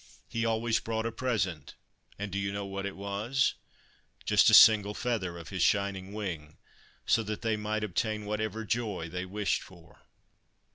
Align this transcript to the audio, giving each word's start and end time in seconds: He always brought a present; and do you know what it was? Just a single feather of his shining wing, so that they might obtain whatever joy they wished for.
He 0.27 0.45
always 0.47 0.79
brought 0.79 1.05
a 1.05 1.11
present; 1.11 1.75
and 2.17 2.31
do 2.31 2.39
you 2.39 2.51
know 2.51 2.65
what 2.65 2.87
it 2.87 2.95
was? 2.95 3.53
Just 4.25 4.49
a 4.49 4.53
single 4.55 4.95
feather 4.95 5.37
of 5.37 5.49
his 5.49 5.61
shining 5.61 6.11
wing, 6.11 6.57
so 7.05 7.21
that 7.21 7.43
they 7.43 7.55
might 7.55 7.83
obtain 7.83 8.25
whatever 8.25 8.65
joy 8.65 9.09
they 9.09 9.25
wished 9.25 9.61
for. 9.61 10.01